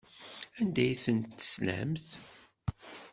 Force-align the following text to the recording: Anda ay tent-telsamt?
Anda 0.59 0.81
ay 0.87 0.93
tent-telsamt? 1.03 2.07